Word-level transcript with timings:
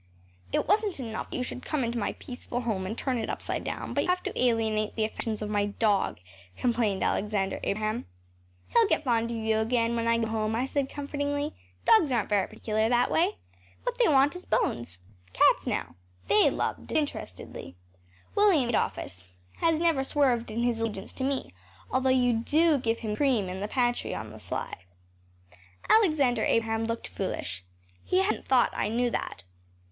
“It 0.51 0.67
wasn’t 0.67 0.99
enough 0.99 1.29
that 1.29 1.37
you 1.37 1.43
should 1.43 1.63
come 1.63 1.83
into 1.83 1.99
my 1.99 2.13
peaceful 2.13 2.61
home 2.61 2.87
and 2.87 2.97
turn 2.97 3.19
it 3.19 3.29
upside 3.29 3.63
down, 3.63 3.93
but 3.93 4.03
you 4.03 4.09
have 4.09 4.23
to 4.23 4.43
alienate 4.43 4.95
the 4.95 5.05
affections 5.05 5.43
of 5.43 5.49
my 5.51 5.67
dog,‚ÄĚ 5.67 6.57
complained 6.59 7.03
Alexander 7.03 7.59
Abraham. 7.61 8.07
“He’ll 8.69 8.87
get 8.87 9.03
fond 9.03 9.29
of 9.29 9.37
you 9.37 9.59
again 9.59 9.95
when 9.95 10.07
I 10.07 10.17
go 10.17 10.25
home,‚ÄĚ 10.25 10.55
I 10.59 10.65
said 10.65 10.89
comfortingly. 10.89 11.53
“Dogs 11.85 12.11
aren’t 12.11 12.29
very 12.29 12.47
particular 12.47 12.89
that 12.89 13.11
way. 13.11 13.35
What 13.83 13.99
they 13.99 14.07
want 14.07 14.35
is 14.35 14.43
bones. 14.45 14.97
Cats 15.33 15.67
now, 15.67 15.93
they 16.27 16.49
love 16.49 16.87
disinterestedly. 16.87 17.75
William 18.33 18.69
Adolphus 18.69 19.21
has 19.57 19.77
never 19.77 20.03
swerved 20.03 20.49
in 20.49 20.63
his 20.63 20.79
allegiance 20.81 21.13
to 21.13 21.23
me, 21.23 21.53
although 21.91 22.09
you 22.09 22.33
do 22.33 22.79
give 22.79 23.01
him 23.05 23.15
cream 23.15 23.47
in 23.49 23.59
the 23.59 23.67
pantry 23.67 24.15
on 24.15 24.31
the 24.31 24.39
sly.‚ÄĚ 24.39 25.57
Alexander 25.91 26.43
Abraham 26.43 26.85
looked 26.85 27.07
foolish. 27.07 27.63
He 28.03 28.17
hadn’t 28.23 28.47
thought 28.47 28.71
I 28.73 28.89
knew 28.89 29.11
that. 29.11 29.43